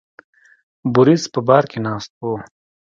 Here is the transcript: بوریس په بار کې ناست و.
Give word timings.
بوریس 0.93 1.23
په 1.33 1.39
بار 1.47 1.63
کې 1.71 1.79
ناست 1.87 2.11
و. 2.21 2.31